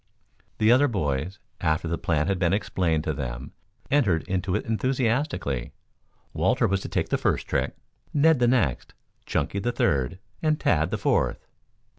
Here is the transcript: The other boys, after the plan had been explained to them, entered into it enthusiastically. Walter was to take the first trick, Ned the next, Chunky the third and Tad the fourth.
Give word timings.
The 0.57 0.71
other 0.71 0.87
boys, 0.87 1.37
after 1.59 1.87
the 1.87 1.95
plan 1.99 2.25
had 2.25 2.39
been 2.39 2.53
explained 2.53 3.03
to 3.03 3.13
them, 3.13 3.51
entered 3.91 4.23
into 4.27 4.55
it 4.55 4.65
enthusiastically. 4.65 5.73
Walter 6.33 6.65
was 6.65 6.81
to 6.81 6.89
take 6.89 7.09
the 7.09 7.19
first 7.19 7.45
trick, 7.47 7.75
Ned 8.11 8.39
the 8.39 8.47
next, 8.47 8.95
Chunky 9.27 9.59
the 9.59 9.71
third 9.71 10.17
and 10.41 10.59
Tad 10.59 10.89
the 10.89 10.97
fourth. 10.97 11.45